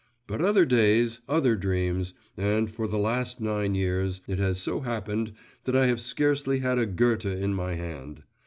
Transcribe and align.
But 0.31 0.41
other 0.41 0.65
days, 0.65 1.21
other 1.29 1.55
dreams, 1.55 2.15
and 2.35 2.71
for 2.71 2.87
the 2.87 2.97
last 2.97 3.39
nine 3.39 3.75
years, 3.75 4.21
it 4.27 4.39
has 4.39 4.59
so 4.59 4.79
happened, 4.79 5.33
that 5.65 5.75
I 5.75 5.85
have 5.85 6.01
scarcely 6.01 6.57
had 6.61 6.79
a 6.79 6.87
Goethe 6.87 7.25
in 7.27 7.53
my 7.53 7.75
hand. 7.75 8.23